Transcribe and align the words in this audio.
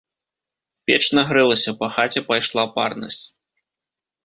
Печ 0.87 1.01
нагрэлася, 1.17 1.71
па 1.83 1.87
хаце 1.97 2.21
пайшла 2.33 2.63
парнасць. 2.81 3.23